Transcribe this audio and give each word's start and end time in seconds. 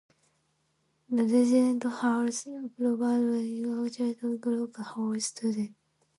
The 1.11 1.21
Residence 1.25 1.83
Halls 1.85 2.47
provide 2.75 3.21
a 3.21 3.41
picturesque 3.43 4.23
and 4.23 4.41
grounding 4.41 4.73
home 4.83 5.13
for 5.13 5.19
students. 5.19 5.75